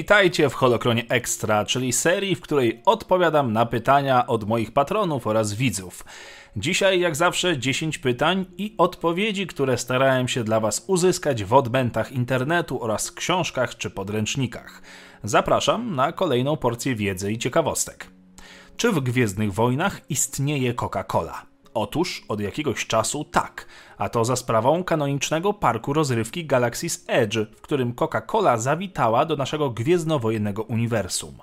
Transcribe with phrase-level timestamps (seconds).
[0.00, 5.54] Witajcie w Holokronie Extra, czyli serii, w której odpowiadam na pytania od moich patronów oraz
[5.54, 6.04] widzów.
[6.56, 12.12] Dzisiaj, jak zawsze, 10 pytań i odpowiedzi, które starałem się dla Was uzyskać w odbętach
[12.12, 14.82] internetu oraz książkach czy podręcznikach.
[15.24, 18.06] Zapraszam na kolejną porcję wiedzy i ciekawostek.
[18.76, 21.49] Czy w Gwiezdnych Wojnach istnieje Coca-Cola?
[21.74, 23.66] Otóż od jakiegoś czasu tak,
[23.98, 29.70] a to za sprawą kanonicznego parku rozrywki Galaxy's Edge, w którym Coca-Cola zawitała do naszego
[29.70, 31.38] gwiezdnowojennego uniwersum.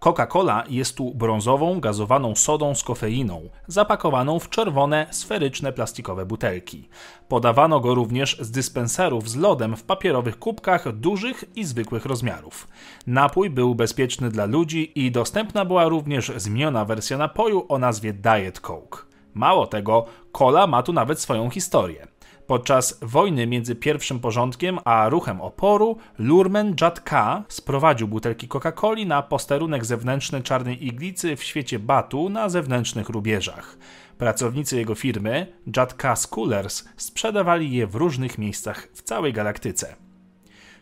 [0.00, 6.88] Coca-Cola jest tu brązową, gazowaną sodą z kofeiną, zapakowaną w czerwone, sferyczne plastikowe butelki.
[7.28, 12.68] Podawano go również z dyspenserów z lodem w papierowych kubkach dużych i zwykłych rozmiarów.
[13.06, 18.60] Napój był bezpieczny dla ludzi i dostępna była również zmieniona wersja napoju o nazwie Diet
[18.60, 19.07] Coke.
[19.34, 22.06] Mało tego, kola ma tu nawet swoją historię.
[22.48, 29.84] Podczas wojny między pierwszym porządkiem a ruchem oporu, Lurmen Jadka sprowadził butelki Coca-Coli na posterunek
[29.84, 33.78] zewnętrzny czarnej iglicy w świecie Batu na zewnętrznych rubieżach.
[34.18, 39.96] Pracownicy jego firmy, Jadka Schoolers, sprzedawali je w różnych miejscach w całej galaktyce.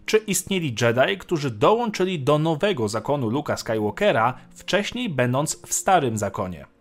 [0.05, 6.76] Czy istnieli Jedi, którzy dołączyli do nowego zakonu Luka Skywalkera, wcześniej będąc w starym zakonie?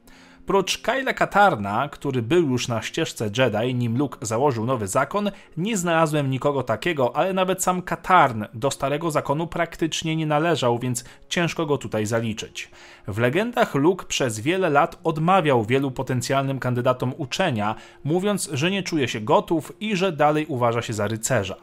[0.45, 5.77] Prócz Kyla Katarna, który był już na ścieżce Jedi, nim Luke założył nowy zakon, nie
[5.77, 11.65] znalazłem nikogo takiego, ale nawet sam Katarn do starego zakonu praktycznie nie należał, więc ciężko
[11.65, 12.71] go tutaj zaliczyć.
[13.07, 19.07] W legendach Luke przez wiele lat odmawiał wielu potencjalnym kandydatom uczenia, mówiąc, że nie czuje
[19.07, 21.55] się gotów i że dalej uważa się za rycerza.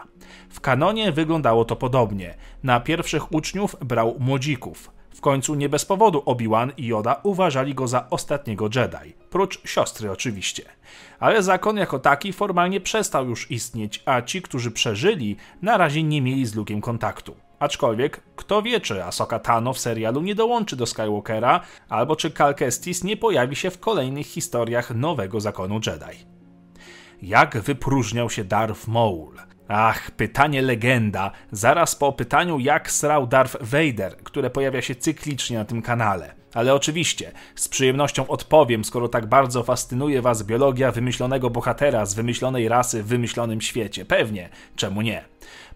[0.50, 2.34] W kanonie wyglądało to podobnie.
[2.62, 5.01] Na pierwszych uczniów brał młodzików.
[5.14, 10.10] W końcu nie bez powodu Obi-Wan i Yoda uważali go za ostatniego Jedi, prócz siostry
[10.10, 10.62] oczywiście.
[11.20, 16.22] Ale zakon jako taki formalnie przestał już istnieć, a ci, którzy przeżyli, na razie nie
[16.22, 17.36] mieli z Luke'em kontaktu.
[17.58, 22.54] Aczkolwiek, kto wie, czy Ahsoka Tano w serialu nie dołączy do Skywalkera, albo czy Cal
[22.54, 26.26] Kestis nie pojawi się w kolejnych historiach nowego zakonu Jedi.
[27.22, 29.51] Jak wypróżniał się Darth Maul?
[29.74, 35.64] Ach, pytanie legenda, zaraz po pytaniu jak srał Darth Vader, które pojawia się cyklicznie na
[35.64, 36.41] tym kanale.
[36.54, 42.68] Ale oczywiście, z przyjemnością odpowiem, skoro tak bardzo fascynuje was biologia wymyślonego bohatera z wymyślonej
[42.68, 44.04] rasy w wymyślonym świecie.
[44.04, 45.24] Pewnie, czemu nie?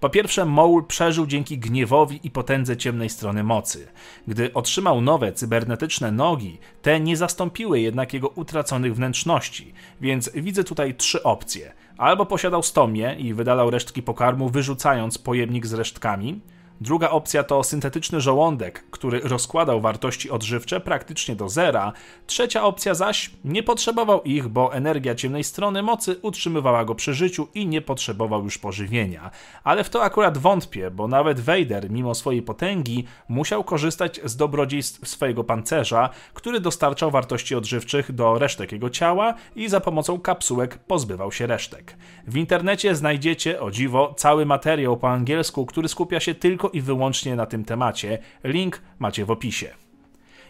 [0.01, 3.89] Po pierwsze, Maul przeżył dzięki gniewowi i potędze ciemnej strony mocy.
[4.29, 10.95] Gdy otrzymał nowe cybernetyczne nogi, te nie zastąpiły jednak jego utraconych wnętrzności, więc widzę tutaj
[10.95, 11.73] trzy opcje.
[11.99, 16.41] Albo posiadał stomię i wydalał resztki pokarmu, wyrzucając pojemnik z resztkami,
[16.81, 21.93] Druga opcja to syntetyczny żołądek, który rozkładał wartości odżywcze praktycznie do zera.
[22.27, 27.49] Trzecia opcja zaś nie potrzebował ich, bo energia ciemnej strony mocy utrzymywała go przy życiu
[27.55, 29.31] i nie potrzebował już pożywienia.
[29.65, 35.09] Ale w to akurat wątpię, bo nawet Vader, mimo swojej potęgi, musiał korzystać z dobrodziejstw
[35.09, 41.33] swojego pancerza, który dostarczał wartości odżywczych do resztek jego ciała i za pomocą kapsułek pozbywał
[41.33, 41.97] się resztek.
[42.27, 47.37] W internecie znajdziecie, o dziwo, cały materiał po angielsku, który skupia się tylko i wyłącznie
[47.37, 48.19] na tym temacie.
[48.45, 49.75] Link macie w opisie.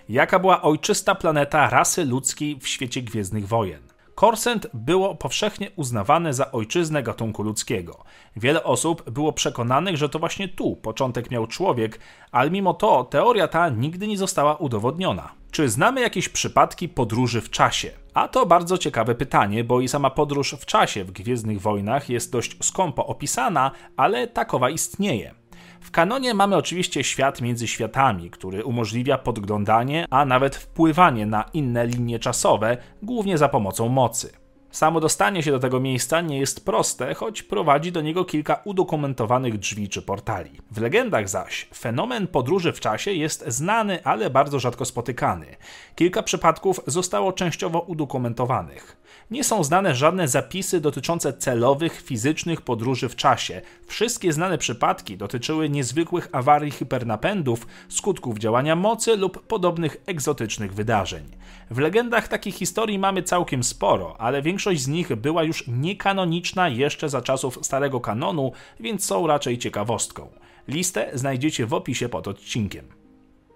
[0.09, 3.83] Jaka była ojczysta planeta rasy ludzkiej w świecie Gwiezdnych Wojen?
[4.17, 8.05] Korsent było powszechnie uznawane za ojczyznę gatunku ludzkiego.
[8.37, 12.01] Wiele osób było przekonanych, że to właśnie tu początek miał człowiek,
[12.33, 15.33] ale mimo to teoria ta nigdy nie została udowodniona.
[15.51, 17.91] Czy znamy jakieś przypadki podróży w czasie?
[18.15, 22.33] A to bardzo ciekawe pytanie, bo i sama podróż w czasie w Gwiezdnych Wojnach jest
[22.33, 25.35] dość skąpo opisana, ale takowa istnieje.
[25.81, 31.87] W kanonie mamy oczywiście świat między światami, który umożliwia podglądanie, a nawet wpływanie na inne
[31.87, 34.46] linie czasowe, głównie za pomocą mocy.
[34.77, 39.59] Samo dostanie się do tego miejsca nie jest proste, choć prowadzi do niego kilka udokumentowanych
[39.59, 40.51] drzwi czy portali.
[40.71, 45.47] W legendach zaś fenomen podróży w czasie jest znany, ale bardzo rzadko spotykany.
[45.95, 48.97] Kilka przypadków zostało częściowo udokumentowanych.
[49.31, 53.63] Nie są znane żadne zapisy dotyczące celowych, fizycznych podróży w czasie.
[53.87, 61.25] Wszystkie znane przypadki dotyczyły niezwykłych awarii hipernapędów, skutków działania mocy lub podobnych egzotycznych wydarzeń.
[61.71, 67.09] W legendach takich historii mamy całkiem sporo, ale większość z nich była już niekanoniczna jeszcze
[67.09, 70.29] za czasów starego kanonu, więc są raczej ciekawostką.
[70.69, 72.96] Listę znajdziecie w opisie pod odcinkiem.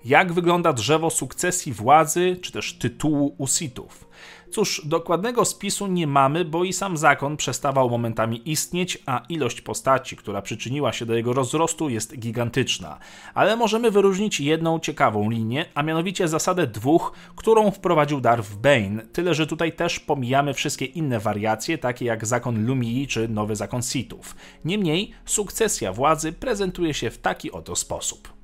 [0.05, 4.09] Jak wygląda drzewo sukcesji władzy czy też tytułu Usitów?
[4.51, 10.17] Cóż, dokładnego spisu nie mamy, bo i sam zakon przestawał momentami istnieć, a ilość postaci,
[10.17, 12.99] która przyczyniła się do jego rozrostu, jest gigantyczna.
[13.35, 19.35] Ale możemy wyróżnić jedną ciekawą linię, a mianowicie zasadę dwóch, którą wprowadził Darth Bane, tyle
[19.35, 24.37] że tutaj też pomijamy wszystkie inne wariacje, takie jak zakon Lumii czy nowy zakon Sithów.
[24.65, 28.40] Niemniej, sukcesja władzy prezentuje się w taki oto sposób.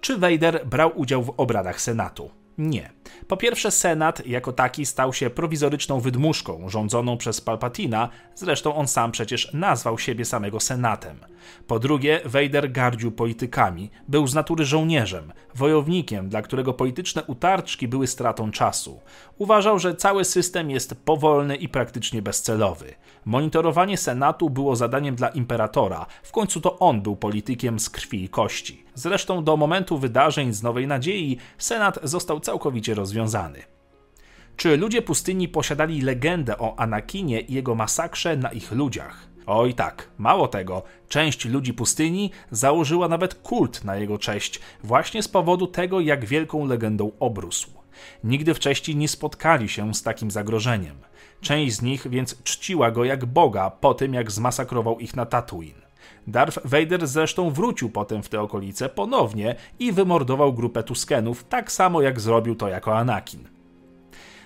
[0.00, 2.30] Czy Vader brał udział w obradach Senatu?
[2.58, 2.90] Nie.
[3.28, 9.12] Po pierwsze, Senat jako taki stał się prowizoryczną wydmuszką rządzoną przez Palpatina, zresztą on sam
[9.12, 11.16] przecież nazwał siebie samego Senatem.
[11.66, 18.06] Po drugie, Vader gardził politykami, był z natury żołnierzem, wojownikiem, dla którego polityczne utarczki były
[18.06, 19.00] stratą czasu.
[19.38, 22.94] Uważał, że cały system jest powolny i praktycznie bezcelowy.
[23.24, 28.28] Monitorowanie Senatu było zadaniem dla imperatora, w końcu to on był politykiem z krwi i
[28.28, 28.84] kości.
[29.00, 33.62] Zresztą do momentu wydarzeń z Nowej Nadziei Senat został całkowicie rozwiązany.
[34.56, 39.26] Czy ludzie pustyni posiadali legendę o Anakinie i jego masakrze na ich ludziach?
[39.46, 45.28] Oj tak, mało tego, część ludzi pustyni założyła nawet kult na jego cześć, właśnie z
[45.28, 47.70] powodu tego, jak wielką legendą obrósł.
[48.24, 50.96] Nigdy wcześniej nie spotkali się z takim zagrożeniem.
[51.40, 55.89] Część z nich więc czciła go jak Boga po tym, jak zmasakrował ich na Tatooine.
[56.26, 62.02] Darth Vader zresztą wrócił potem w te okolice ponownie i wymordował grupę Tuskenów, tak samo
[62.02, 63.48] jak zrobił to jako Anakin.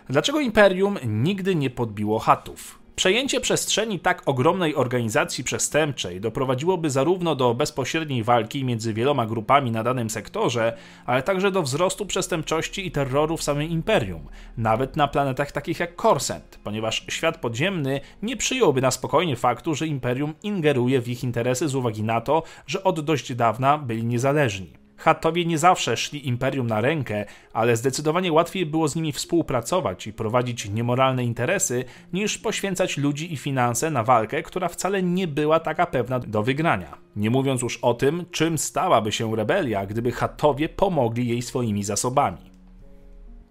[0.09, 2.84] Dlaczego Imperium nigdy nie podbiło Hatów?
[2.97, 9.83] Przejęcie przestrzeni tak ogromnej organizacji przestępczej doprowadziłoby zarówno do bezpośredniej walki między wieloma grupami na
[9.83, 10.77] danym sektorze,
[11.07, 15.97] ale także do wzrostu przestępczości i terroru w samym imperium, nawet na planetach takich jak
[15.97, 21.69] Korsent, ponieważ świat podziemny nie przyjąłby na spokojnie faktu, że imperium ingeruje w ich interesy
[21.69, 24.84] z uwagi na to, że od dość dawna byli niezależni.
[25.05, 30.13] Hattowie nie zawsze szli imperium na rękę, ale zdecydowanie łatwiej było z nimi współpracować i
[30.13, 35.87] prowadzić niemoralne interesy, niż poświęcać ludzi i finanse na walkę, która wcale nie była taka
[35.87, 36.99] pewna do wygrania.
[37.17, 42.51] Nie mówiąc już o tym, czym stałaby się rebelia, gdyby Hattowie pomogli jej swoimi zasobami.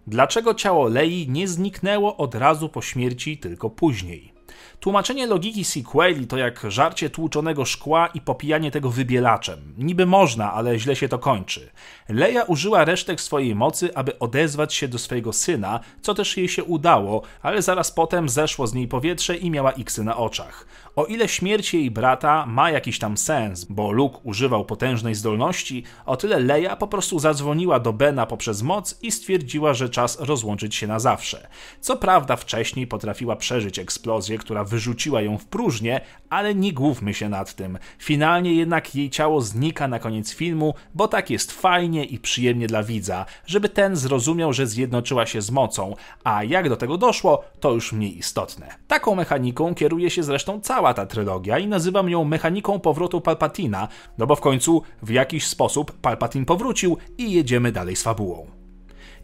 [0.08, 4.33] Dlaczego ciało Lei nie zniknęło od razu po śmierci, tylko później?
[4.80, 9.74] Tłumaczenie logiki sequeli to jak żarcie tłuczonego szkła i popijanie tego wybielaczem.
[9.78, 11.70] Niby można, ale źle się to kończy.
[12.10, 16.64] Leia użyła resztek swojej mocy, aby odezwać się do swojego syna, co też jej się
[16.64, 20.66] udało, ale zaraz potem zeszło z niej powietrze i miała iksy na oczach.
[20.96, 26.18] O ile śmierć jej brata ma jakiś tam sens, bo Luke używał potężnej zdolności, o
[26.18, 30.88] tyle Leia po prostu zadzwoniła do Bena poprzez moc i stwierdziła, że czas rozłączyć się
[30.88, 31.48] na zawsze.
[31.82, 37.30] Co prawda wcześniej potrafiła przeżyć eksplozję, która wyrzuciła ją w próżnię, ale nie główmy się
[37.30, 37.78] nad tym.
[38.00, 42.84] Finalnie jednak jej ciało znika na koniec filmu, bo tak jest fajnie i przyjemnie dla
[42.84, 47.72] widza, żeby ten zrozumiał, że zjednoczyła się z mocą, a jak do tego doszło, to
[47.72, 48.76] już mniej istotne.
[48.88, 50.62] Taką mechaniką kieruje się zresztą
[50.94, 53.88] ta trylogia i nazywam ją mechaniką powrotu Palpatina,
[54.18, 58.48] no bo w końcu w jakiś sposób Palpatine powrócił i jedziemy dalej z fabułą.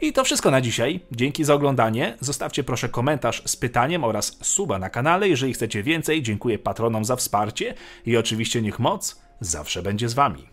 [0.01, 1.00] I to wszystko na dzisiaj.
[1.11, 2.17] Dzięki za oglądanie.
[2.19, 6.21] Zostawcie proszę komentarz z pytaniem oraz suba na kanale, jeżeli chcecie więcej.
[6.21, 7.73] Dziękuję patronom za wsparcie
[8.06, 10.50] i oczywiście niech moc zawsze będzie z wami.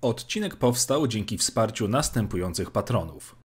[0.00, 3.36] Odcinek powstał dzięki wsparciu następujących patronów.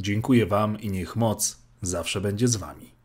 [0.00, 3.01] Dziękuję wam i niech moc zawsze będzie z wami.